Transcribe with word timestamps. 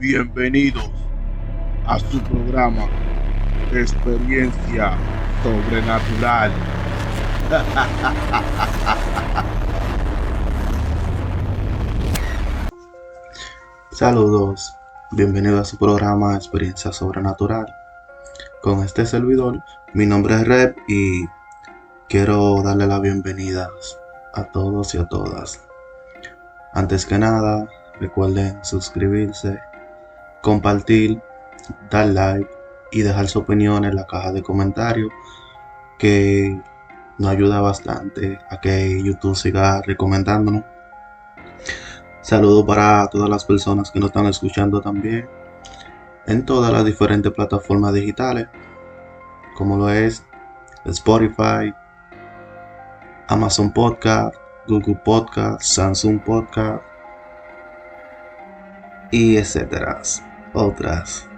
Bienvenidos 0.00 0.90
a 1.86 1.98
su 1.98 2.18
programa 2.22 2.88
Experiencia 3.70 4.96
Sobrenatural. 5.42 6.52
Saludos, 13.92 14.74
bienvenidos 15.10 15.60
a 15.60 15.64
su 15.66 15.76
programa 15.76 16.34
Experiencia 16.34 16.92
Sobrenatural. 16.92 17.66
Con 18.62 18.82
este 18.82 19.04
servidor, 19.04 19.62
mi 19.92 20.06
nombre 20.06 20.36
es 20.36 20.48
Rep 20.48 20.78
y 20.88 21.26
quiero 22.08 22.62
darle 22.62 22.86
la 22.86 23.00
bienvenida 23.00 23.68
a 24.32 24.44
todos 24.44 24.94
y 24.94 24.98
a 24.98 25.04
todas. 25.04 25.60
Antes 26.72 27.04
que 27.04 27.18
nada, 27.18 27.68
recuerden 28.00 28.64
suscribirse, 28.64 29.60
compartir, 30.42 31.20
dar 31.90 32.06
like 32.08 32.50
y 32.92 33.02
dejar 33.02 33.28
su 33.28 33.40
opinión 33.40 33.84
en 33.84 33.94
la 33.94 34.06
caja 34.06 34.32
de 34.32 34.42
comentarios 34.42 35.10
que 35.98 36.60
nos 37.18 37.30
ayuda 37.30 37.60
bastante 37.60 38.38
a 38.50 38.60
que 38.60 39.02
YouTube 39.02 39.36
siga 39.36 39.82
recomendándonos. 39.82 40.64
Saludos 42.22 42.64
para 42.66 43.06
todas 43.08 43.28
las 43.28 43.44
personas 43.44 43.90
que 43.90 44.00
nos 44.00 44.08
están 44.08 44.26
escuchando 44.26 44.80
también 44.80 45.28
en 46.26 46.44
todas 46.44 46.72
las 46.72 46.84
diferentes 46.84 47.32
plataformas 47.32 47.92
digitales, 47.92 48.48
como 49.56 49.76
lo 49.76 49.90
es 49.90 50.24
Spotify, 50.84 51.74
Amazon 53.28 53.72
Podcast, 53.72 54.36
Google 54.66 55.00
Podcast, 55.04 55.62
Samsung 55.62 56.20
Podcast 56.20 56.82
y 59.10 59.36
etcétera, 59.36 60.00
otras. 60.52 61.28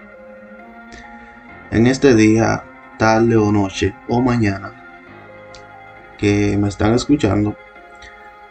En 1.70 1.86
este 1.86 2.14
día, 2.14 2.64
tarde 2.98 3.36
o 3.36 3.50
noche 3.50 3.94
o 4.08 4.20
mañana 4.20 4.78
que 6.18 6.56
me 6.56 6.68
están 6.68 6.94
escuchando, 6.94 7.56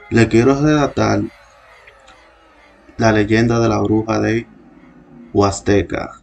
le 0.09 0.27
quiero 0.27 0.59
redactar 0.59 1.21
la 2.97 3.11
leyenda 3.11 3.59
de 3.59 3.69
la 3.69 3.79
bruja 3.79 4.19
de 4.19 4.45
Huasteca, 5.33 6.21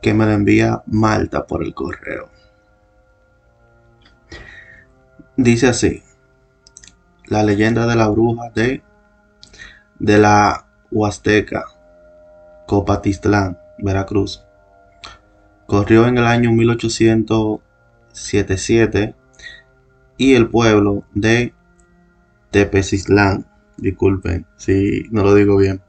que 0.00 0.14
me 0.14 0.24
la 0.24 0.32
envía 0.32 0.82
Malta 0.86 1.46
por 1.46 1.62
el 1.62 1.74
correo. 1.74 2.30
Dice 5.36 5.68
así, 5.68 6.02
la 7.26 7.42
leyenda 7.42 7.86
de 7.86 7.96
la 7.96 8.08
bruja 8.08 8.50
de, 8.54 8.82
de 9.98 10.18
la 10.18 10.69
Huasteca, 10.90 11.64
Copatistlán, 12.66 13.58
Veracruz. 13.78 14.44
Corrió 15.66 16.06
en 16.06 16.18
el 16.18 16.26
año 16.26 16.52
1877 16.52 19.14
y 20.16 20.34
el 20.34 20.48
pueblo 20.48 21.04
de 21.14 21.54
Tepecitlán, 22.50 23.46
disculpen 23.76 24.46
si 24.56 25.04
no 25.10 25.22
lo 25.22 25.34
digo 25.34 25.56
bien, 25.56 25.80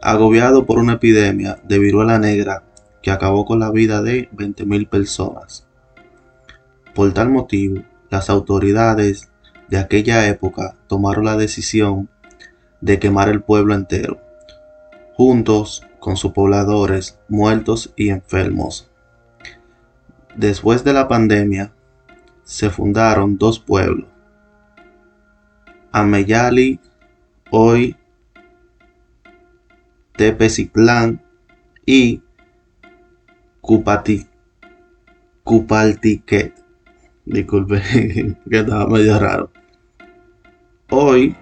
agobiado 0.00 0.66
por 0.66 0.78
una 0.78 0.94
epidemia 0.94 1.58
de 1.64 1.78
viruela 1.78 2.18
negra 2.18 2.62
que 3.02 3.10
acabó 3.10 3.44
con 3.44 3.58
la 3.58 3.70
vida 3.70 4.02
de 4.02 4.30
20.000 4.30 4.88
personas. 4.88 5.66
Por 6.94 7.12
tal 7.12 7.30
motivo, 7.30 7.82
las 8.10 8.30
autoridades 8.30 9.30
de 9.68 9.78
aquella 9.78 10.26
época 10.28 10.76
tomaron 10.86 11.24
la 11.24 11.36
decisión 11.36 12.08
de 12.80 12.98
quemar 12.98 13.28
el 13.28 13.42
pueblo 13.42 13.74
entero, 13.74 14.20
juntos 15.14 15.86
con 15.98 16.16
sus 16.16 16.32
pobladores 16.32 17.18
muertos 17.28 17.92
y 17.96 18.10
enfermos. 18.10 18.90
Después 20.36 20.84
de 20.84 20.92
la 20.92 21.08
pandemia, 21.08 21.72
se 22.44 22.70
fundaron 22.70 23.38
dos 23.38 23.58
pueblos, 23.58 24.08
Ameyali, 25.92 26.80
hoy 27.50 27.96
Tepecitlán 30.16 31.22
y 31.86 32.22
Cupati, 33.60 34.26
Cupaltiquet. 35.44 36.54
Disculpe, 37.24 37.80
que 38.50 38.58
estaba 38.58 38.86
medio 38.86 39.18
raro. 39.18 39.50
Hoy, 40.90 41.36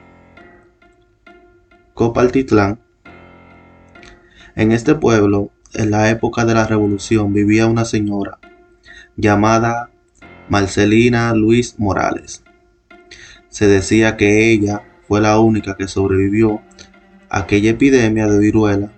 Copaltitlán. 1.98 2.78
En 4.54 4.70
este 4.70 4.94
pueblo, 4.94 5.50
en 5.74 5.90
la 5.90 6.10
época 6.10 6.44
de 6.44 6.54
la 6.54 6.64
revolución, 6.64 7.32
vivía 7.32 7.66
una 7.66 7.84
señora 7.84 8.38
llamada 9.16 9.90
Marcelina 10.48 11.34
Luis 11.34 11.74
Morales. 11.80 12.44
Se 13.48 13.66
decía 13.66 14.16
que 14.16 14.52
ella 14.52 14.84
fue 15.08 15.20
la 15.20 15.40
única 15.40 15.76
que 15.76 15.88
sobrevivió 15.88 16.62
a 17.30 17.40
aquella 17.40 17.70
epidemia 17.70 18.28
de 18.28 18.38
viruela 18.38 18.92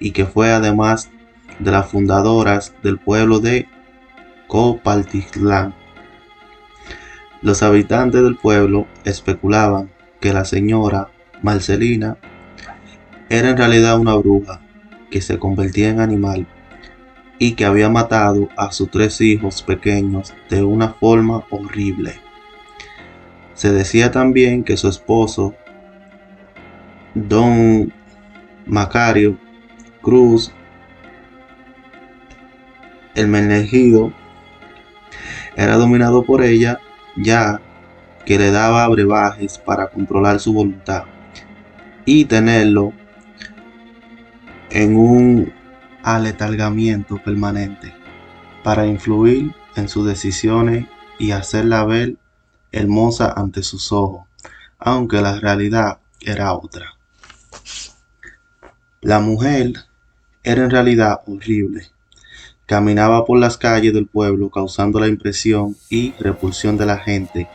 y 0.00 0.10
que 0.10 0.26
fue 0.26 0.50
además 0.50 1.08
de 1.60 1.70
las 1.70 1.86
fundadoras 1.86 2.74
del 2.82 2.98
pueblo 2.98 3.38
de 3.38 3.68
Copaltitlán. 4.48 5.72
Los 7.42 7.62
habitantes 7.62 8.24
del 8.24 8.36
pueblo 8.36 8.88
especulaban 9.04 9.92
que 10.20 10.32
la 10.32 10.44
señora 10.44 11.12
Marcelina 11.42 12.18
era 13.30 13.50
en 13.50 13.56
realidad 13.56 13.98
una 13.98 14.16
bruja 14.16 14.60
que 15.08 15.22
se 15.22 15.38
convertía 15.38 15.88
en 15.88 16.00
animal 16.00 16.46
y 17.38 17.52
que 17.52 17.64
había 17.64 17.88
matado 17.88 18.48
a 18.56 18.72
sus 18.72 18.90
tres 18.90 19.20
hijos 19.20 19.62
pequeños 19.62 20.34
de 20.50 20.64
una 20.64 20.88
forma 20.94 21.44
horrible. 21.48 22.20
Se 23.54 23.70
decía 23.72 24.10
también 24.10 24.64
que 24.64 24.76
su 24.76 24.88
esposo, 24.88 25.54
don 27.14 27.92
Macario 28.66 29.38
Cruz, 30.02 30.52
el 33.14 33.28
Menegido, 33.28 34.12
era 35.56 35.76
dominado 35.76 36.24
por 36.24 36.42
ella 36.42 36.80
ya 37.16 37.60
que 38.26 38.38
le 38.38 38.50
daba 38.50 38.88
brebajes 38.88 39.58
para 39.58 39.88
controlar 39.88 40.40
su 40.40 40.52
voluntad 40.52 41.04
y 42.04 42.24
tenerlo 42.24 42.92
en 44.70 44.96
un 44.96 45.52
aletargamiento 46.02 47.22
permanente 47.22 47.94
para 48.64 48.86
influir 48.86 49.54
en 49.76 49.88
sus 49.88 50.06
decisiones 50.06 50.86
y 51.18 51.32
hacerla 51.32 51.84
ver 51.84 52.16
hermosa 52.72 53.32
ante 53.36 53.62
sus 53.62 53.92
ojos, 53.92 54.26
aunque 54.78 55.20
la 55.20 55.38
realidad 55.38 55.98
era 56.20 56.52
otra. 56.54 56.94
La 59.00 59.20
mujer 59.20 59.72
era 60.42 60.64
en 60.64 60.70
realidad 60.70 61.20
horrible 61.26 61.90
Caminaba 62.70 63.24
por 63.24 63.36
las 63.36 63.56
calles 63.56 63.92
del 63.92 64.06
pueblo 64.06 64.48
causando 64.48 65.00
la 65.00 65.08
impresión 65.08 65.74
y 65.88 66.12
repulsión 66.20 66.78
de 66.78 66.86
la 66.86 66.98
gente 66.98 67.48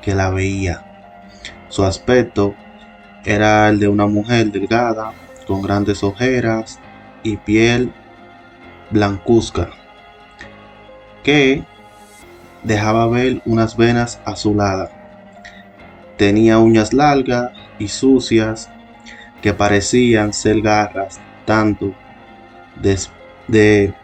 que 0.00 0.14
la 0.14 0.30
veía. 0.30 0.82
Su 1.68 1.84
aspecto 1.84 2.54
era 3.26 3.68
el 3.68 3.78
de 3.78 3.88
una 3.88 4.06
mujer 4.06 4.50
delgada, 4.50 5.12
con 5.46 5.62
grandes 5.62 6.02
ojeras 6.02 6.78
y 7.22 7.36
piel 7.36 7.92
blancuzca, 8.90 9.70
que 11.22 11.64
dejaba 12.62 13.06
ver 13.08 13.42
unas 13.44 13.76
venas 13.76 14.20
azuladas. 14.24 14.90
Tenía 16.16 16.58
uñas 16.58 16.92
largas 16.92 17.52
y 17.78 17.88
sucias 17.88 18.70
que 19.42 19.52
parecían 19.52 20.32
ser 20.32 20.60
garras 20.62 21.20
tanto 21.44 21.94
de, 22.80 22.98
de 23.48 23.94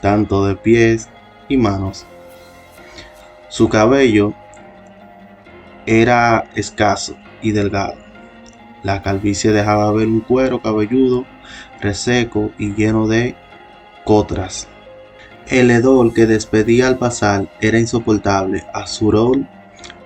tanto 0.00 0.46
de 0.46 0.56
pies 0.56 1.08
y 1.48 1.56
manos. 1.56 2.06
Su 3.48 3.68
cabello 3.68 4.34
era 5.86 6.44
escaso 6.54 7.16
y 7.40 7.52
delgado. 7.52 8.05
La 8.86 9.02
calvicie 9.02 9.50
dejaba 9.50 9.90
ver 9.90 10.06
un 10.06 10.20
cuero 10.20 10.62
cabelludo, 10.62 11.24
reseco 11.80 12.52
y 12.56 12.72
lleno 12.72 13.08
de 13.08 13.34
cotras. 14.04 14.68
El 15.48 15.72
hedor 15.72 16.14
que 16.14 16.26
despedía 16.26 16.86
al 16.86 16.96
pasar 16.96 17.48
era 17.60 17.80
insoportable, 17.80 18.64
azurol 18.72 19.48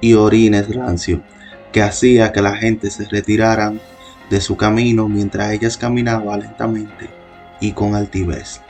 y 0.00 0.14
orines 0.14 0.74
rancio, 0.74 1.20
que 1.72 1.82
hacía 1.82 2.32
que 2.32 2.40
la 2.40 2.56
gente 2.56 2.90
se 2.90 3.04
retirara 3.04 3.74
de 4.30 4.40
su 4.40 4.56
camino 4.56 5.10
mientras 5.10 5.52
ellas 5.52 5.76
caminaban 5.76 6.40
lentamente 6.40 7.10
y 7.60 7.72
con 7.72 7.94
altivez. 7.94 8.62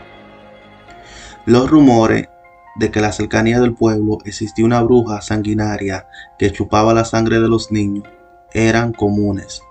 Los 1.46 1.70
rumores 1.70 2.28
de 2.74 2.90
que 2.90 2.98
en 2.98 3.04
la 3.04 3.12
cercanía 3.12 3.60
del 3.60 3.74
pueblo 3.74 4.18
existía 4.24 4.64
una 4.64 4.82
bruja 4.82 5.20
sanguinaria 5.20 6.08
que 6.36 6.50
chupaba 6.50 6.94
la 6.94 7.04
sangre 7.04 7.38
de 7.38 7.48
los 7.48 7.70
niños 7.70 8.08
eran 8.52 8.92
comunes. 8.92 9.62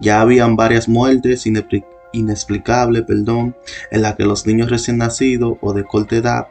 Ya 0.00 0.20
habían 0.20 0.56
varias 0.56 0.88
muertes 0.88 1.44
inexplicables, 2.12 3.02
perdón, 3.02 3.56
en 3.90 4.02
las 4.02 4.14
que 4.14 4.24
los 4.24 4.46
niños 4.46 4.70
recién 4.70 4.98
nacidos 4.98 5.58
o 5.60 5.72
de 5.72 5.84
corta 5.84 6.16
edad 6.16 6.48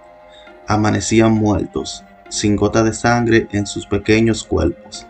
amanecían 0.67 1.31
muertos, 1.31 2.03
sin 2.29 2.55
gota 2.55 2.83
de 2.83 2.93
sangre 2.93 3.47
en 3.51 3.65
sus 3.65 3.87
pequeños 3.87 4.43
cuerpos. 4.43 5.07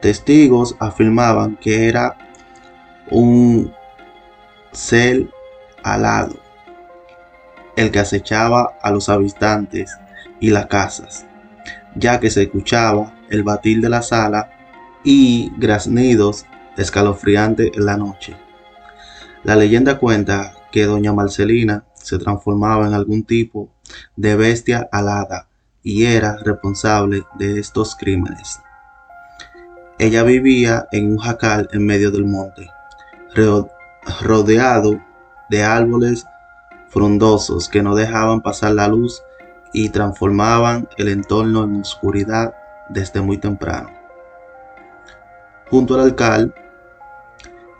Testigos 0.00 0.76
afirmaban 0.80 1.56
que 1.56 1.88
era 1.88 2.16
un 3.10 3.72
ser 4.72 5.28
alado 5.82 6.36
el 7.76 7.90
que 7.90 8.00
acechaba 8.00 8.76
a 8.82 8.90
los 8.90 9.08
habitantes 9.08 9.96
y 10.40 10.50
las 10.50 10.66
casas, 10.66 11.26
ya 11.94 12.20
que 12.20 12.30
se 12.30 12.42
escuchaba 12.42 13.12
el 13.30 13.42
batir 13.42 13.80
de 13.80 13.88
la 13.88 14.02
sala 14.02 14.50
y 15.02 15.50
graznidos 15.58 16.46
escalofriantes 16.76 17.70
en 17.74 17.86
la 17.86 17.96
noche. 17.96 18.36
La 19.42 19.56
leyenda 19.56 19.98
cuenta 19.98 20.54
que 20.72 20.84
doña 20.84 21.12
Marcelina 21.12 21.84
se 21.94 22.18
transformaba 22.18 22.86
en 22.86 22.94
algún 22.94 23.24
tipo 23.24 23.70
de 24.16 24.36
bestia 24.36 24.88
alada 24.90 25.48
y 25.82 26.04
era 26.04 26.36
responsable 26.38 27.24
de 27.38 27.60
estos 27.60 27.94
crímenes. 27.94 28.60
Ella 29.98 30.22
vivía 30.24 30.88
en 30.90 31.12
un 31.12 31.18
jacal 31.18 31.68
en 31.72 31.86
medio 31.86 32.10
del 32.10 32.24
monte, 32.24 32.68
rodeado 34.20 35.00
de 35.50 35.62
árboles 35.62 36.26
frondosos 36.88 37.68
que 37.68 37.82
no 37.82 37.94
dejaban 37.94 38.40
pasar 38.40 38.72
la 38.72 38.88
luz 38.88 39.22
y 39.72 39.90
transformaban 39.90 40.88
el 40.96 41.08
entorno 41.08 41.64
en 41.64 41.80
oscuridad 41.80 42.54
desde 42.88 43.20
muy 43.20 43.38
temprano. 43.38 43.90
Junto 45.70 45.94
al 45.94 46.00
alcal 46.00 46.54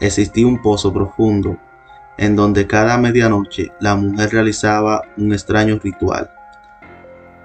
existía 0.07 0.47
un 0.47 0.61
pozo 0.61 0.93
profundo 0.93 1.59
en 2.17 2.37
donde 2.37 2.67
cada 2.67 2.97
medianoche 2.99 3.73
la 3.81 3.97
mujer 3.97 4.31
realizaba 4.31 5.03
un 5.17 5.33
extraño 5.33 5.79
ritual 5.83 6.31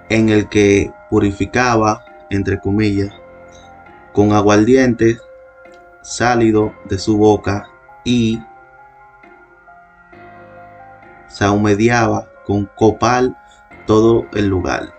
en 0.08 0.28
el 0.28 0.48
que 0.48 0.92
purificaba, 1.08 2.04
entre 2.30 2.60
comillas, 2.60 3.12
con 4.12 4.32
aguardiente 4.32 5.18
sálido 6.02 6.72
de 6.88 6.98
su 6.98 7.16
boca 7.16 7.68
y 8.04 8.42
se 11.28 11.44
ahumediaba 11.44 12.28
con 12.44 12.66
copal 12.74 13.36
todo 13.86 14.26
el 14.32 14.48
lugar. 14.48 14.92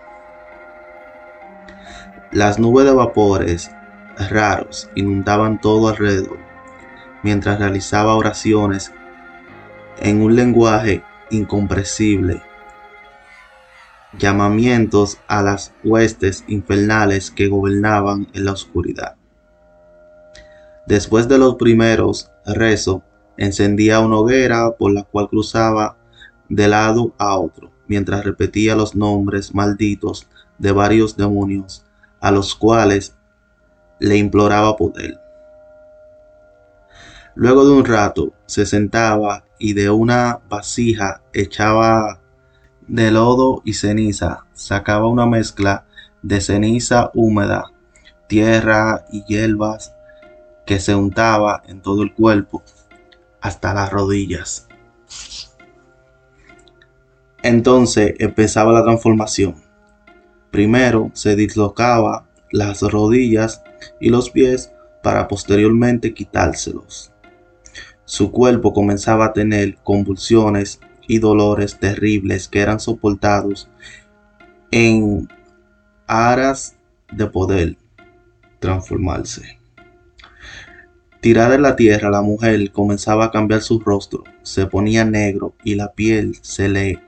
Las 2.30 2.58
nubes 2.58 2.86
de 2.86 2.92
vapores 2.92 3.70
raros 4.30 4.88
inundaban 4.94 5.60
todo 5.60 5.88
alrededor, 5.88 6.38
mientras 7.22 7.58
realizaba 7.58 8.14
oraciones 8.14 8.92
en 9.98 10.22
un 10.22 10.34
lenguaje 10.34 11.02
incomprensible, 11.30 12.42
llamamientos 14.18 15.18
a 15.28 15.42
las 15.42 15.72
huestes 15.84 16.44
infernales 16.48 17.30
que 17.30 17.48
gobernaban 17.48 18.28
en 18.34 18.44
la 18.44 18.52
oscuridad. 18.52 19.16
Después 20.86 21.28
de 21.28 21.38
los 21.38 21.54
primeros 21.54 22.30
rezos, 22.44 23.02
encendía 23.36 24.00
una 24.00 24.18
hoguera 24.18 24.72
por 24.72 24.92
la 24.92 25.04
cual 25.04 25.28
cruzaba 25.28 25.96
de 26.48 26.68
lado 26.68 27.14
a 27.18 27.38
otro, 27.38 27.72
mientras 27.86 28.24
repetía 28.24 28.74
los 28.74 28.94
nombres 28.94 29.54
malditos 29.54 30.28
de 30.58 30.72
varios 30.72 31.16
demonios, 31.16 31.84
a 32.20 32.30
los 32.30 32.54
cuales 32.54 33.16
le 34.00 34.16
imploraba 34.16 34.76
poder. 34.76 35.21
Luego 37.34 37.64
de 37.64 37.72
un 37.72 37.84
rato 37.84 38.34
se 38.46 38.66
sentaba 38.66 39.44
y 39.58 39.72
de 39.72 39.88
una 39.88 40.40
vasija 40.48 41.22
echaba 41.32 42.20
de 42.88 43.10
lodo 43.10 43.62
y 43.64 43.74
ceniza, 43.74 44.44
sacaba 44.52 45.06
una 45.06 45.24
mezcla 45.26 45.86
de 46.22 46.40
ceniza 46.40 47.10
húmeda, 47.14 47.72
tierra 48.26 49.06
y 49.10 49.24
hierbas 49.24 49.94
que 50.66 50.78
se 50.78 50.94
untaba 50.94 51.62
en 51.66 51.80
todo 51.80 52.02
el 52.02 52.12
cuerpo 52.12 52.62
hasta 53.40 53.72
las 53.72 53.90
rodillas. 53.90 54.68
Entonces 57.42 58.14
empezaba 58.18 58.72
la 58.72 58.84
transformación. 58.84 59.56
Primero 60.50 61.10
se 61.14 61.34
dislocaba 61.34 62.26
las 62.50 62.82
rodillas 62.82 63.62
y 64.00 64.10
los 64.10 64.30
pies 64.30 64.72
para 65.02 65.26
posteriormente 65.26 66.14
quitárselos. 66.14 67.11
Su 68.04 68.30
cuerpo 68.30 68.72
comenzaba 68.72 69.26
a 69.26 69.32
tener 69.32 69.76
convulsiones 69.82 70.80
y 71.06 71.18
dolores 71.18 71.78
terribles 71.78 72.48
que 72.48 72.60
eran 72.60 72.80
soportados 72.80 73.68
en 74.70 75.28
aras 76.06 76.76
de 77.12 77.26
poder 77.26 77.76
transformarse. 78.58 79.58
Tirada 81.20 81.54
en 81.54 81.62
la 81.62 81.76
tierra, 81.76 82.10
la 82.10 82.22
mujer 82.22 82.72
comenzaba 82.72 83.26
a 83.26 83.30
cambiar 83.30 83.60
su 83.60 83.78
rostro, 83.78 84.24
se 84.42 84.66
ponía 84.66 85.04
negro 85.04 85.54
y 85.62 85.76
la 85.76 85.92
piel 85.92 86.36
se 86.42 86.68
le 86.68 87.00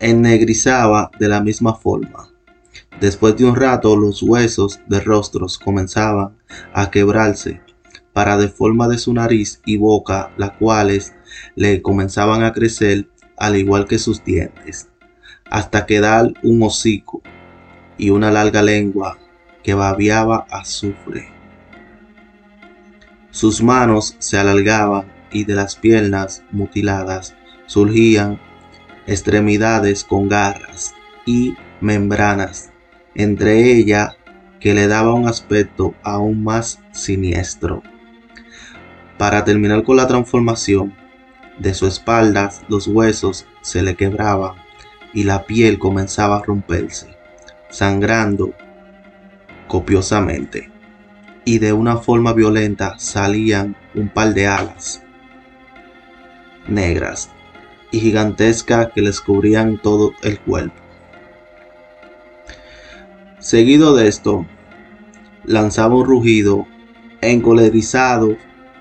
ennegrizaba 0.00 1.10
de 1.20 1.28
la 1.28 1.40
misma 1.40 1.74
forma. 1.74 2.28
Después 3.00 3.36
de 3.36 3.44
un 3.44 3.54
rato 3.54 3.96
los 3.96 4.22
huesos 4.22 4.80
de 4.88 5.00
rostros 5.00 5.58
comenzaban 5.58 6.36
a 6.72 6.90
quebrarse 6.90 7.60
para 8.12 8.36
de 8.36 8.48
forma 8.48 8.88
de 8.88 8.98
su 8.98 9.12
nariz 9.12 9.60
y 9.64 9.76
boca, 9.76 10.30
las 10.36 10.52
cuales 10.52 11.14
le 11.54 11.82
comenzaban 11.82 12.42
a 12.42 12.52
crecer 12.52 13.08
al 13.36 13.56
igual 13.56 13.86
que 13.86 13.98
sus 13.98 14.22
dientes, 14.24 14.88
hasta 15.50 15.86
quedar 15.86 16.32
un 16.42 16.62
hocico 16.62 17.22
y 17.98 18.10
una 18.10 18.30
larga 18.30 18.62
lengua 18.62 19.18
que 19.62 19.74
babiaba 19.74 20.46
azufre. 20.50 21.28
Sus 23.30 23.62
manos 23.62 24.16
se 24.18 24.36
alargaban 24.36 25.10
y 25.32 25.44
de 25.44 25.54
las 25.54 25.76
piernas 25.76 26.44
mutiladas 26.50 27.34
surgían 27.66 28.38
extremidades 29.06 30.04
con 30.04 30.28
garras 30.28 30.94
y 31.24 31.54
membranas, 31.80 32.70
entre 33.14 33.72
ellas 33.72 34.16
que 34.60 34.74
le 34.74 34.86
daba 34.86 35.14
un 35.14 35.26
aspecto 35.26 35.94
aún 36.02 36.44
más 36.44 36.80
siniestro. 36.92 37.82
Para 39.22 39.44
terminar 39.44 39.84
con 39.84 39.94
la 39.94 40.08
transformación, 40.08 40.96
de 41.56 41.74
su 41.74 41.86
espalda 41.86 42.50
los 42.66 42.88
huesos 42.88 43.46
se 43.60 43.80
le 43.80 43.94
quebraban 43.94 44.54
y 45.14 45.22
la 45.22 45.44
piel 45.44 45.78
comenzaba 45.78 46.38
a 46.38 46.42
romperse, 46.42 47.16
sangrando 47.70 48.52
copiosamente, 49.68 50.72
y 51.44 51.60
de 51.60 51.72
una 51.72 51.98
forma 51.98 52.32
violenta 52.32 52.98
salían 52.98 53.76
un 53.94 54.08
par 54.08 54.34
de 54.34 54.48
alas 54.48 55.04
negras 56.66 57.30
y 57.92 58.00
gigantesca 58.00 58.90
que 58.90 59.02
les 59.02 59.20
cubrían 59.20 59.80
todo 59.80 60.14
el 60.24 60.40
cuerpo. 60.40 60.82
Seguido 63.38 63.94
de 63.94 64.08
esto, 64.08 64.46
lanzaba 65.44 65.94
un 65.94 66.06
rugido 66.06 66.66
encolerizado 67.20 68.36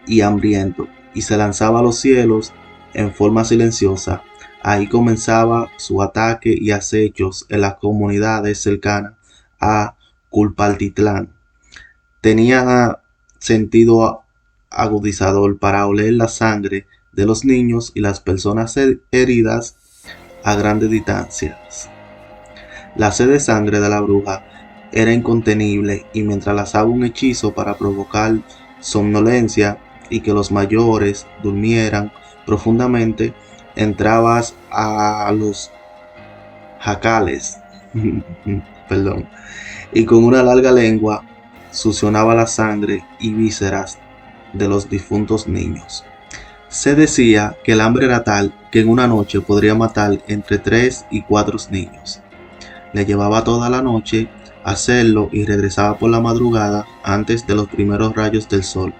y 0.08 0.22
hambriento, 0.22 0.88
y 1.13 1.22
se 1.22 1.38
lanzaba 1.38 1.79
a 1.79 1.84
los 1.84 2.00
cielos 2.00 2.53
en 2.93 3.13
forma 3.13 3.46
silenciosa. 3.46 4.24
Ahí 4.63 4.88
comenzaba 4.88 5.70
su 5.77 6.01
ataque 6.01 6.55
y 6.58 6.72
acechos 6.72 7.46
en 7.50 7.62
las 7.62 7.75
comunidades 7.75 8.62
cercanas 8.62 9.13
a 9.60 9.96
Culpaltitlán. 10.29 11.34
Tenía 12.22 13.00
sentido 13.39 14.24
agudizador 14.70 15.58
para 15.58 15.88
oler 15.88 16.13
la 16.13 16.27
sangre 16.27 16.88
de 17.12 17.25
los 17.25 17.43
niños 17.43 17.91
y 17.96 18.01
las 18.01 18.20
personas 18.20 18.77
heridas 19.12 19.75
a 20.43 20.55
grandes 20.55 20.89
distancias. 20.89 21.89
La 22.96 23.12
sed 23.12 23.29
de 23.29 23.39
sangre 23.39 23.79
de 23.79 23.89
la 23.89 24.01
bruja 24.01 24.46
era 24.91 25.13
incontenible 25.13 26.05
y 26.13 26.24
mientras 26.24 26.55
lanzaba 26.55 26.89
un 26.89 27.03
hechizo 27.03 27.53
para 27.53 27.77
provocar 27.77 28.34
somnolencia 28.79 29.79
y 30.11 30.21
que 30.21 30.33
los 30.33 30.51
mayores 30.51 31.25
durmieran 31.41 32.11
profundamente, 32.45 33.33
entrabas 33.75 34.53
a 34.69 35.33
los 35.35 35.71
jacales, 36.79 37.57
perdón, 38.89 39.27
y 39.93 40.05
con 40.05 40.23
una 40.23 40.43
larga 40.43 40.71
lengua 40.71 41.23
succionaba 41.71 42.35
la 42.35 42.45
sangre 42.45 43.03
y 43.19 43.33
vísceras 43.33 43.97
de 44.53 44.67
los 44.67 44.89
difuntos 44.89 45.47
niños. 45.47 46.03
Se 46.67 46.95
decía 46.95 47.57
que 47.63 47.73
el 47.73 47.81
hambre 47.81 48.05
era 48.05 48.23
tal 48.23 48.53
que 48.71 48.79
en 48.79 48.89
una 48.89 49.07
noche 49.07 49.41
podría 49.41 49.75
matar 49.75 50.21
entre 50.27 50.57
tres 50.57 51.05
y 51.09 51.21
cuatro 51.21 51.57
niños. 51.69 52.21
Le 52.93 53.05
llevaba 53.05 53.43
toda 53.43 53.69
la 53.69 53.81
noche 53.81 54.29
hacerlo 54.63 55.29
y 55.31 55.45
regresaba 55.45 55.97
por 55.97 56.09
la 56.09 56.21
madrugada 56.21 56.85
antes 57.03 57.45
de 57.47 57.55
los 57.55 57.67
primeros 57.67 58.13
rayos 58.15 58.47
del 58.47 58.63
sol. 58.63 58.93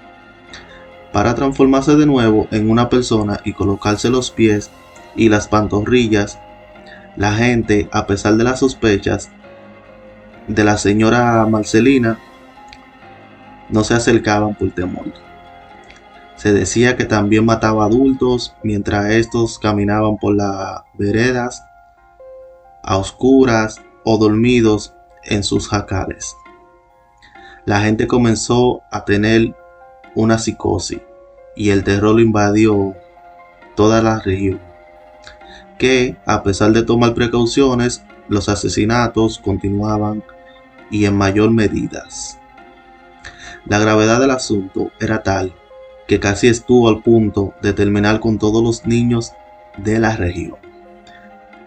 Para 1.12 1.36
transformarse 1.36 1.96
de 1.96 2.06
nuevo 2.06 2.48
en 2.52 2.70
una 2.70 2.90
persona 2.90 3.40
y 3.44 3.54
colocarse 3.54 4.10
los 4.10 4.32
pies 4.32 4.72
y 5.16 5.30
las 5.30 5.48
pantorrillas. 5.48 6.40
La 7.16 7.34
gente, 7.34 7.90
a 7.92 8.08
pesar 8.08 8.36
de 8.36 8.44
las 8.44 8.60
sospechas 8.60 9.30
de 10.48 10.64
la 10.64 10.78
señora 10.78 11.46
Marcelina, 11.46 12.20
no 13.70 13.84
se 13.84 13.94
acercaban 13.94 14.56
por 14.56 14.72
temor. 14.72 15.14
Se 16.36 16.54
decía 16.54 16.98
que 16.98 17.06
también 17.06 17.46
mataba 17.46 17.86
adultos 17.86 18.56
mientras 18.64 19.12
estos 19.12 19.60
caminaban 19.60 20.18
por 20.18 20.36
las 20.36 20.82
veredas 20.94 21.64
a 22.84 22.98
oscuras 22.98 23.82
o 24.04 24.18
dormidos 24.18 24.96
en 25.24 25.44
sus 25.44 25.68
jacales. 25.68 26.36
La 27.66 27.82
gente 27.82 28.08
comenzó 28.08 28.82
a 28.92 29.06
tener 29.06 29.56
una 30.16 30.38
psicosis 30.38 31.00
y 31.56 31.70
el 31.70 31.84
terror 31.84 32.20
invadió 32.20 32.96
toda 33.76 34.02
la 34.02 34.20
región, 34.20 34.60
que 35.78 36.18
a 36.26 36.44
pesar 36.44 36.72
de 36.72 36.84
tomar 36.84 37.14
precauciones, 37.14 38.04
los 38.28 38.50
asesinatos 38.50 39.40
continuaban 39.40 40.24
y 40.90 41.06
en 41.06 41.16
mayor 41.16 41.52
medida. 41.52 42.06
La 43.66 43.80
gravedad 43.80 44.20
del 44.20 44.32
asunto 44.32 44.92
era 45.00 45.24
tal 45.24 45.54
que 46.08 46.20
casi 46.20 46.48
estuvo 46.48 46.90
al 46.90 47.02
punto 47.02 47.54
de 47.62 47.74
terminar 47.74 48.20
con 48.20 48.38
todos 48.38 48.62
los 48.62 48.86
niños 48.86 49.32
de 49.78 50.00
la 50.00 50.16
región. 50.16 50.58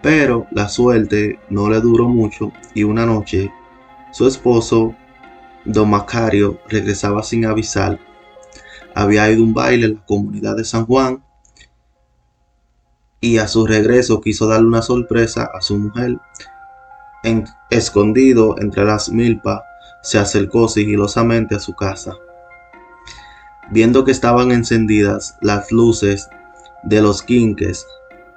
Pero 0.02 0.46
la 0.50 0.68
suerte 0.68 1.38
no 1.48 1.70
le 1.70 1.80
duró 1.80 2.08
mucho 2.08 2.52
y 2.74 2.82
una 2.82 3.06
noche 3.06 3.50
su 4.10 4.28
esposo, 4.28 4.94
don 5.64 5.88
Macario, 5.88 6.60
regresaba 6.68 7.22
sin 7.22 7.46
avisar. 7.46 7.98
Había 8.94 9.30
ido 9.30 9.42
a 9.42 9.46
un 9.46 9.54
baile 9.54 9.86
en 9.86 9.94
la 9.94 10.04
comunidad 10.06 10.56
de 10.56 10.64
San 10.64 10.86
Juan 10.86 11.24
y 13.20 13.38
a 13.38 13.48
su 13.48 13.66
regreso 13.66 14.20
quiso 14.20 14.46
darle 14.46 14.68
una 14.68 14.82
sorpresa 14.82 15.50
a 15.52 15.60
su 15.60 15.78
mujer. 15.78 16.18
En, 17.22 17.44
escondido 17.70 18.56
entre 18.60 18.84
las 18.84 19.08
milpas, 19.08 19.62
se 20.02 20.18
acercó 20.18 20.68
sigilosamente 20.68 21.54
a 21.54 21.58
su 21.58 21.74
casa. 21.74 22.12
Viendo 23.70 24.04
que 24.04 24.10
estaban 24.10 24.52
encendidas 24.52 25.38
las 25.40 25.72
luces 25.72 26.28
de 26.82 27.00
los 27.00 27.22
quinques, 27.22 27.86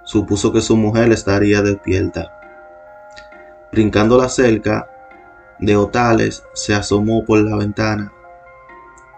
supuso 0.06 0.54
que 0.54 0.62
su 0.62 0.78
mujer 0.78 1.12
estaría 1.12 1.62
despierta. 1.62 2.32
Brincando 3.74 4.18
la 4.18 4.30
cerca 4.30 4.90
de 5.60 5.76
Otales, 5.76 6.44
se 6.54 6.74
asomó 6.74 7.26
por 7.26 7.42
la 7.42 7.58
ventana 7.58 8.14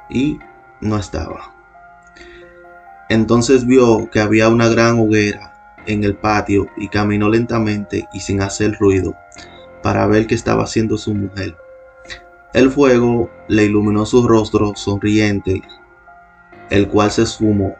y 0.09 0.39
no 0.81 0.97
estaba. 0.97 1.53
Entonces 3.09 3.65
vio 3.65 4.09
que 4.11 4.19
había 4.19 4.49
una 4.49 4.67
gran 4.69 4.99
hoguera 4.99 5.53
en 5.87 6.03
el 6.03 6.15
patio 6.15 6.67
y 6.77 6.89
caminó 6.89 7.29
lentamente 7.29 8.07
y 8.13 8.19
sin 8.19 8.41
hacer 8.41 8.77
ruido 8.79 9.15
para 9.81 10.05
ver 10.07 10.27
qué 10.27 10.35
estaba 10.35 10.63
haciendo 10.63 10.97
su 10.97 11.13
mujer. 11.13 11.57
El 12.53 12.71
fuego 12.71 13.29
le 13.47 13.65
iluminó 13.65 14.05
su 14.05 14.27
rostro 14.27 14.73
sonriente, 14.75 15.61
el 16.69 16.87
cual 16.87 17.11
se 17.11 17.23
esfumó 17.23 17.75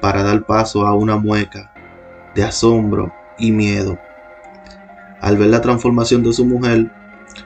para 0.00 0.22
dar 0.22 0.44
paso 0.44 0.86
a 0.86 0.94
una 0.94 1.16
mueca 1.16 1.72
de 2.34 2.42
asombro 2.42 3.12
y 3.38 3.52
miedo. 3.52 3.98
Al 5.20 5.36
ver 5.36 5.48
la 5.48 5.60
transformación 5.60 6.22
de 6.22 6.32
su 6.32 6.44
mujer, 6.44 6.90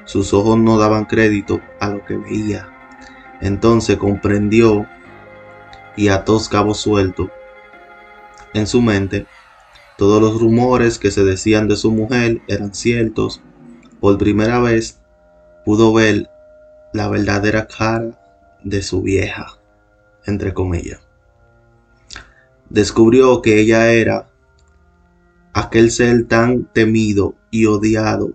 sus 0.05 0.33
ojos 0.35 0.59
no 0.59 0.79
daban 0.79 1.05
crédito 1.05 1.61
a 1.81 1.91
lo 1.91 2.05
que 2.05 2.17
veía. 2.17 2.69
Entonces 3.41 3.97
comprendió 3.97 4.87
y 5.97 6.09
ató 6.09 6.41
cabos 6.51 6.81
sueltos 6.81 7.29
en 8.55 8.67
su 8.67 8.81
mente. 8.83 9.27
Todos 9.97 10.23
los 10.23 10.41
rumores 10.41 10.99
que 10.99 11.11
se 11.11 11.25
decían 11.25 11.69
de 11.69 11.77
su 11.77 11.91
mujer 11.91 12.41
eran 12.49 12.75
ciertos. 12.75 13.41
Por 14.01 14.17
primera 14.19 14.61
vez 14.61 15.01
pudo 15.65 15.93
ver 15.93 16.31
la 16.93 17.09
verdadera 17.09 17.67
cara 17.67 18.19
de 18.63 18.83
su 18.83 19.03
vieja, 19.03 19.59
entre 20.25 20.55
comillas. 20.55 21.01
Descubrió 22.71 23.43
que 23.43 23.61
ella 23.61 23.91
era 23.91 24.29
aquel 25.53 25.91
ser 25.91 26.27
tan 26.29 26.65
temido 26.65 27.35
y 27.51 27.67
odiado 27.67 28.33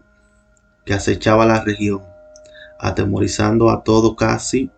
que 0.86 0.94
acechaba 0.94 1.46
la 1.46 1.64
región, 1.64 2.02
atemorizando 2.80 3.70
a 3.70 3.84
todo 3.84 4.16
casi 4.16 4.70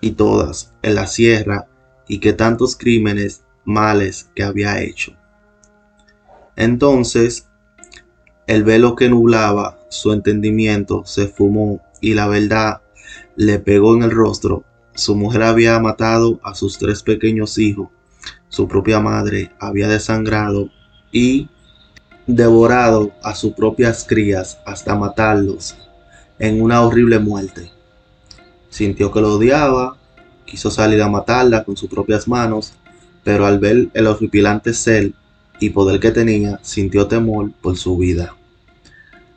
y 0.00 0.12
todas 0.12 0.72
en 0.82 0.94
la 0.94 1.06
sierra 1.06 1.66
y 2.08 2.18
que 2.18 2.32
tantos 2.32 2.76
crímenes 2.76 3.42
males 3.64 4.30
que 4.34 4.42
había 4.42 4.80
hecho. 4.82 5.12
Entonces, 6.56 7.48
el 8.46 8.64
velo 8.64 8.94
que 8.94 9.08
nublaba 9.08 9.78
su 9.88 10.12
entendimiento 10.12 11.04
se 11.04 11.26
fumó 11.26 11.82
y 12.00 12.14
la 12.14 12.28
verdad 12.28 12.82
le 13.34 13.58
pegó 13.58 13.94
en 13.94 14.04
el 14.04 14.10
rostro. 14.10 14.64
Su 14.94 15.14
mujer 15.14 15.42
había 15.42 15.78
matado 15.78 16.40
a 16.42 16.54
sus 16.54 16.78
tres 16.78 17.02
pequeños 17.02 17.58
hijos 17.58 17.88
su 18.48 18.68
propia 18.68 19.00
madre 19.00 19.52
había 19.58 19.88
desangrado 19.88 20.70
y 21.12 21.50
devorado 22.26 23.12
a 23.22 23.34
sus 23.34 23.52
propias 23.52 24.04
crías 24.08 24.58
hasta 24.64 24.94
matarlos 24.94 25.76
en 26.38 26.62
una 26.62 26.82
horrible 26.82 27.18
muerte. 27.18 27.70
Sintió 28.68 29.10
que 29.10 29.20
lo 29.20 29.34
odiaba, 29.34 29.96
quiso 30.44 30.70
salir 30.70 31.02
a 31.02 31.08
matarla 31.08 31.64
con 31.64 31.76
sus 31.76 31.88
propias 31.88 32.28
manos, 32.28 32.72
pero 33.24 33.46
al 33.46 33.58
ver 33.58 33.88
el 33.94 34.06
horripilante 34.06 34.72
ser 34.72 35.12
y 35.58 35.70
poder 35.70 36.00
que 36.00 36.10
tenía, 36.12 36.60
sintió 36.62 37.06
temor 37.06 37.50
por 37.60 37.76
su 37.76 37.96
vida. 37.98 38.36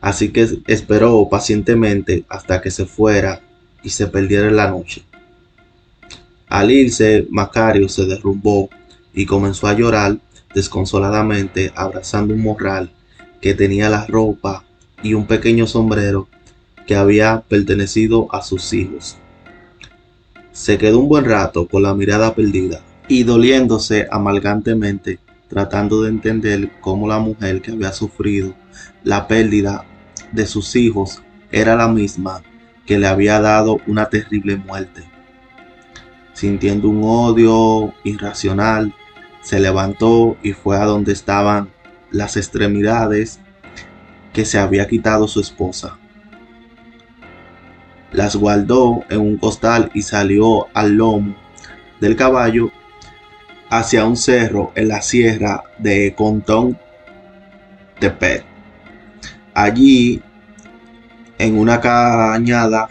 Así 0.02 0.30
que 0.30 0.48
esperó 0.68 1.28
pacientemente 1.30 2.26
hasta 2.30 2.62
que 2.62 2.72
se 2.72 2.86
fuera 2.86 3.42
y 3.84 3.90
se 3.90 4.08
perdiera 4.08 4.48
en 4.48 4.56
la 4.56 4.70
noche. 4.70 5.04
Al 6.48 6.72
irse, 6.72 7.28
Macario 7.30 7.90
se 7.90 8.06
derrumbó 8.06 8.70
y 9.14 9.26
comenzó 9.26 9.68
a 9.68 9.74
llorar 9.74 10.18
desconsoladamente 10.54 11.72
abrazando 11.76 12.34
un 12.34 12.42
morral 12.42 12.92
que 13.42 13.54
tenía 13.54 13.90
la 13.90 14.06
ropa 14.06 14.64
y 15.04 15.14
un 15.14 15.28
pequeño 15.28 15.68
sombrero 15.68 16.28
que 16.89 16.96
había 16.96 17.43
pertenecido 17.48 18.27
a 18.34 18.41
sus 18.41 18.74
hijos. 18.74 19.15
Se 20.51 20.79
quedó 20.79 20.98
un 20.98 21.08
buen 21.08 21.24
rato 21.24 21.67
con 21.67 21.84
la 21.84 21.93
mirada 21.93 22.34
perdida 22.34 22.81
y 23.08 23.22
doliéndose 23.22 24.08
amargantemente, 24.10 25.19
tratando 25.48 26.01
de 26.01 26.10
entender 26.10 26.72
cómo 26.81 27.08
la 27.08 27.19
mujer 27.19 27.62
que 27.62 27.74
había 27.74 27.91
sufrido 27.91 28.55
la 29.03 29.27
pérdida 29.27 29.86
de 30.31 30.48
sus 30.48 30.75
hijos 30.75 31.22
era 31.51 31.75
la 31.75 31.88
misma 31.88 32.41
que 32.88 32.98
le 32.98 33.05
había 33.05 33.39
dado 33.39 33.77
una 33.86 34.10
terrible 34.10 34.55
muerte. 34.55 35.03
Sintiendo 36.34 36.89
un 36.89 37.03
odio 37.03 37.93
irracional 38.03 38.96
se 39.43 39.60
levantó 39.60 40.38
y 40.41 40.53
fue 40.53 40.75
a 40.77 40.86
donde 40.86 41.12
estaban 41.12 41.69
las 42.10 42.36
extremidades 42.36 43.39
que 44.34 44.43
se 44.43 44.58
había 44.58 44.88
quitado 44.88 45.27
su 45.27 45.39
esposa. 45.39 45.99
Las 48.12 48.36
guardó 48.36 49.04
en 49.10 49.22
un 49.22 49.38
costal 49.38 49.92
y 49.94 50.01
salió 50.01 50.68
al 50.74 50.94
lomo 50.94 51.36
del 52.00 52.16
caballo 52.16 52.72
hacia 53.70 54.06
un 54.06 54.18
cerro 54.18 54.72
en 54.75 54.88
la 54.88 55.01
sierra 55.01 55.63
de 55.78 56.16
Contón 56.16 56.78
Tepet. 58.00 58.44
Allí, 59.54 60.22
en 61.38 61.58
una 61.58 61.80
cañada, 61.80 62.89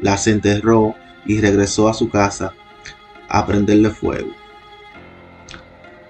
las 0.00 0.26
enterró 0.26 0.94
y 1.26 1.40
regresó 1.40 1.88
a 1.88 1.94
su 1.94 2.08
casa 2.08 2.52
a 3.28 3.46
prenderle 3.46 3.90
fuego. 3.90 4.30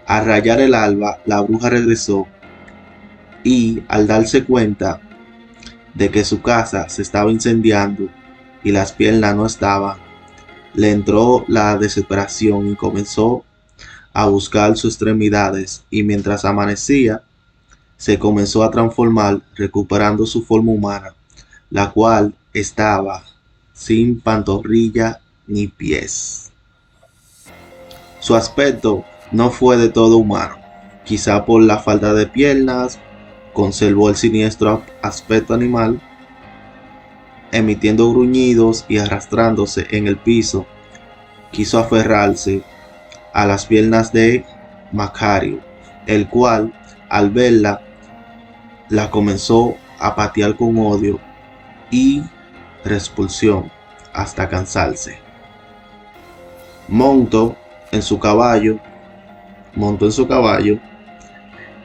Al 0.06 0.26
rayar 0.26 0.60
el 0.60 0.74
alba, 0.74 1.18
la 1.24 1.40
bruja 1.40 1.70
regresó 1.70 2.26
y 3.44 3.82
al 3.88 4.06
darse 4.06 4.44
cuenta 4.44 5.00
de 5.94 6.10
que 6.10 6.24
su 6.24 6.42
casa 6.42 6.88
se 6.88 7.02
estaba 7.02 7.30
incendiando 7.30 8.08
y 8.64 8.72
las 8.72 8.92
piernas 8.92 9.36
no 9.36 9.46
estaban, 9.46 9.98
le 10.74 10.90
entró 10.90 11.44
la 11.48 11.76
desesperación 11.76 12.70
y 12.70 12.76
comenzó 12.76 13.44
a 14.12 14.26
buscar 14.26 14.76
sus 14.76 14.94
extremidades 14.94 15.84
y 15.90 16.02
mientras 16.02 16.44
amanecía, 16.44 17.22
se 17.96 18.18
comenzó 18.18 18.62
a 18.62 18.70
transformar 18.70 19.40
recuperando 19.54 20.26
su 20.26 20.44
forma 20.44 20.72
humana, 20.72 21.14
la 21.70 21.90
cual 21.90 22.34
estaba 22.52 23.22
sin 23.72 24.20
pantorrilla 24.20 25.20
ni 25.46 25.68
pies. 25.68 26.50
Su 28.20 28.34
aspecto 28.34 29.04
no 29.30 29.50
fue 29.50 29.76
de 29.76 29.88
todo 29.88 30.16
humano. 30.16 30.56
Quizá 31.04 31.44
por 31.44 31.62
la 31.62 31.78
falta 31.78 32.14
de 32.14 32.26
piernas, 32.26 32.98
conservó 33.52 34.08
el 34.08 34.16
siniestro 34.16 34.82
aspecto 35.02 35.54
animal, 35.54 36.00
emitiendo 37.50 38.10
gruñidos 38.10 38.84
y 38.88 38.98
arrastrándose 38.98 39.86
en 39.90 40.06
el 40.06 40.16
piso 40.16 40.66
quiso 41.52 41.78
aferrarse 41.78 42.62
a 43.32 43.46
las 43.46 43.66
piernas 43.66 44.12
de 44.12 44.44
Macario, 44.90 45.60
el 46.06 46.28
cual, 46.28 46.72
al 47.08 47.30
verla, 47.30 47.80
la 48.88 49.10
comenzó 49.10 49.76
a 49.98 50.14
patear 50.16 50.56
con 50.56 50.76
odio 50.78 51.20
y 51.90 52.22
repulsión 52.84 53.70
hasta 54.12 54.48
cansarse. 54.48 55.18
Montó 56.88 57.56
en 57.92 58.02
su 58.02 58.18
caballo, 58.18 58.78
montó 59.74 60.06
en 60.06 60.12
su 60.12 60.26
caballo 60.26 60.78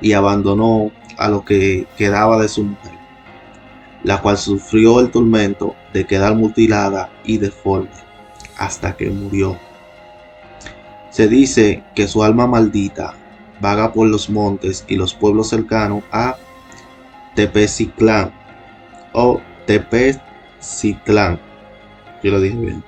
y 0.02 0.14
abandonó 0.14 0.92
a 1.18 1.30
lo 1.30 1.44
que 1.44 1.88
quedaba 1.98 2.42
de 2.42 2.48
su 2.48 2.64
mujer, 2.64 2.94
la 4.04 4.22
cual 4.22 4.38
sufrió 4.38 5.00
el 5.00 5.12
tormento 5.12 5.76
de 5.94 6.06
quedar 6.06 6.36
mutilada 6.36 7.10
y 7.24 7.38
deforme 7.38 7.90
hasta 8.58 8.96
que 8.96 9.10
murió. 9.10 9.58
Se 11.10 11.28
dice 11.28 11.84
que 11.96 12.08
su 12.08 12.24
alma 12.24 12.48
maldita 12.48 13.16
vaga 13.60 13.92
por 13.92 14.08
los 14.08 14.30
montes 14.30 14.86
y 14.88 14.96
los 14.96 15.14
pueblos 15.14 15.50
cercanos 15.50 16.04
a 16.12 16.36
Tepeciclán 17.36 18.32
o 19.14 19.42
Tepecitlán. 19.66 21.40
Yo 22.24 22.32
lo 22.32 22.42
dije 22.42 22.58
bien. 22.58 22.84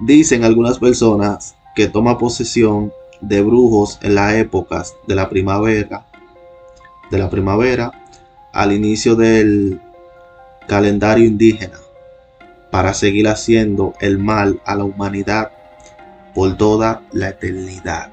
Dicen 0.00 0.44
algunas 0.44 0.78
personas 0.78 1.56
que 1.74 1.88
toma 1.88 2.18
posesión 2.18 2.92
de 3.20 3.42
brujos 3.42 3.98
en 4.02 4.14
las 4.14 4.34
épocas 4.34 4.94
de 5.06 5.14
la 5.14 5.28
primavera, 5.28 6.06
de 7.10 7.18
la 7.18 7.30
primavera 7.30 7.92
al 8.52 8.72
inicio 8.72 9.14
del 9.14 9.80
calendario 10.66 11.24
indígena, 11.24 11.78
para 12.70 12.92
seguir 12.94 13.28
haciendo 13.28 13.94
el 14.00 14.18
mal 14.18 14.60
a 14.64 14.74
la 14.74 14.84
humanidad 14.84 15.50
por 16.34 16.56
toda 16.56 17.02
la 17.12 17.30
eternidad. 17.30 18.10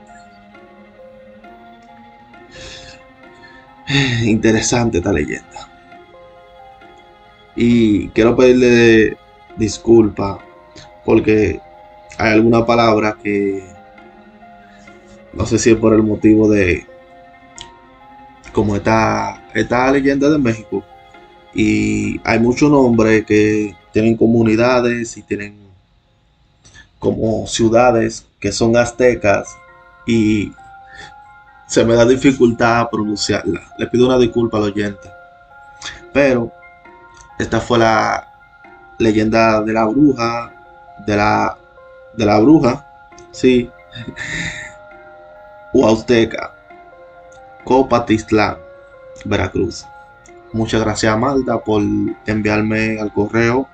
Interesante 4.24 5.00
esta 5.00 5.12
leyenda. 5.12 5.70
Y 7.56 8.10
quiero 8.10 8.36
pedirle 8.36 9.18
disculpa 9.58 10.40
porque 11.06 11.62
hay 12.18 12.34
alguna 12.34 12.66
palabra 12.66 13.18
que 13.22 13.64
no 15.34 15.46
sé 15.46 15.60
si 15.60 15.72
es 15.72 15.78
por 15.78 15.94
el 15.94 16.04
motivo 16.04 16.50
de 16.50 16.86
como 18.56 18.78
esta, 18.78 19.44
esta 19.54 19.92
leyenda 19.92 20.30
de 20.30 20.38
México 20.38 20.82
y 21.54 22.22
hay 22.24 22.40
muchos 22.40 22.72
nombres 22.72 23.26
que 23.26 23.76
tienen 23.92 24.16
comunidades 24.16 25.18
y 25.18 25.24
tienen 25.24 25.58
como 26.98 27.46
ciudades 27.48 28.26
que 28.40 28.54
son 28.54 28.78
aztecas 28.78 29.50
y 30.08 30.54
se 31.68 31.84
me 31.84 31.96
da 31.96 32.06
dificultad 32.06 32.90
pronunciarla. 32.90 33.62
Le 33.78 33.88
pido 33.88 34.06
una 34.06 34.18
disculpa 34.18 34.58
al 34.58 34.64
oyente. 34.64 35.10
Pero 36.14 36.50
esta 37.38 37.60
fue 37.60 37.80
la 37.80 38.26
leyenda 39.00 39.62
de 39.64 39.74
la 39.74 39.84
bruja, 39.84 40.54
de 41.06 41.18
la 41.18 41.58
de 42.16 42.26
la 42.26 42.40
bruja, 42.40 42.86
sí, 43.32 43.70
Huasteca, 45.74 46.55
Copatistlán, 47.66 48.58
Veracruz. 49.26 49.86
Muchas 50.54 50.80
gracias 50.80 51.18
Malta 51.20 51.60
por 51.60 51.82
enviarme 52.26 52.98
al 53.00 53.12
correo 53.12 53.68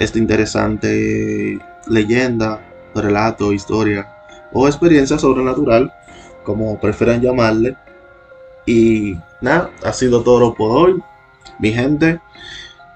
esta 0.00 0.18
interesante 0.18 1.58
leyenda, 1.86 2.58
relato, 2.94 3.52
historia 3.52 4.08
o 4.52 4.66
experiencia 4.66 5.18
sobrenatural, 5.18 5.92
como 6.42 6.80
prefieran 6.80 7.20
llamarle. 7.20 7.76
Y 8.64 9.18
nada, 9.42 9.70
ha 9.84 9.92
sido 9.92 10.22
todo 10.22 10.54
por 10.54 10.70
hoy. 10.72 11.02
Mi 11.58 11.72
gente, 11.72 12.18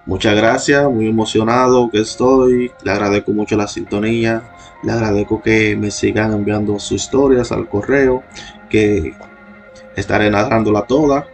muchas 0.07 0.35
gracias, 0.35 0.91
muy 0.91 1.09
emocionado 1.09 1.91
que 1.91 2.01
estoy. 2.01 2.73
Le 2.83 2.91
agradezco 2.91 3.33
mucho 3.33 3.57
la 3.57 3.67
sintonía. 3.67 4.43
Le 4.83 4.93
agradezco 4.93 5.43
que 5.43 5.77
me 5.77 5.91
sigan 5.91 6.33
enviando 6.33 6.79
sus 6.79 7.03
historias 7.03 7.53
al 7.53 7.69
correo, 7.69 8.23
que 8.71 9.15
estaré 9.97 10.31
narrándola 10.31 10.87
toda. 10.87 11.27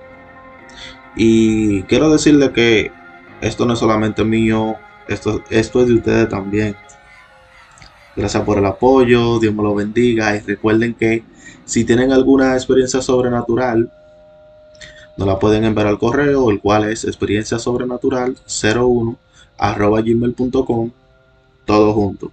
Y 1.16 1.82
quiero 1.84 2.10
decirle 2.10 2.52
que 2.52 2.92
esto 3.40 3.66
no 3.66 3.72
es 3.74 3.78
solamente 3.78 4.24
mío, 4.24 4.76
esto, 5.08 5.42
esto 5.50 5.80
es 5.80 5.88
de 5.88 5.94
ustedes 5.94 6.28
también. 6.28 6.76
Gracias 8.16 8.42
por 8.44 8.58
el 8.58 8.66
apoyo, 8.66 9.38
Dios 9.38 9.54
me 9.54 9.62
lo 9.62 9.74
bendiga 9.74 10.36
y 10.36 10.40
recuerden 10.40 10.94
que 10.94 11.24
si 11.64 11.84
tienen 11.84 12.12
alguna 12.12 12.54
experiencia 12.54 13.00
sobrenatural, 13.00 13.90
nos 15.16 15.28
la 15.28 15.38
pueden 15.38 15.64
enviar 15.64 15.86
al 15.86 15.98
correo, 15.98 16.50
el 16.50 16.60
cual 16.60 16.90
es 16.90 17.04
experiencia 17.04 17.58
sobrenatural 17.58 18.36
01 18.46 19.16
arroba 19.58 20.00
gmail.com, 20.00 20.90
todo 21.64 21.92
junto. 21.92 22.32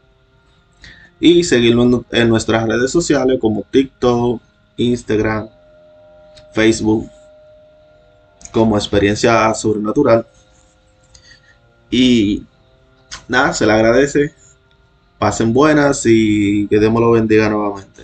Y 1.19 1.43
seguirnos 1.43 2.03
en 2.11 2.29
nuestras 2.29 2.67
redes 2.67 2.91
sociales 2.91 3.39
como 3.39 3.65
TikTok, 3.69 4.41
Instagram, 4.77 5.49
Facebook, 6.54 7.10
como 8.52 8.78
experiencia 8.78 9.54
sobrenatural. 9.54 10.26
Y 11.89 12.43
nada, 13.28 13.54
se 13.54 13.65
le 13.65 13.73
agradece. 13.73 14.34
Pasen 15.17 15.54
buenas 15.54 16.04
y 16.06 16.67
que 16.67 16.80
Dios 16.80 16.91
me 16.91 17.00
lo 17.00 17.12
bendiga 17.12 17.50
nuevamente. 17.50 18.04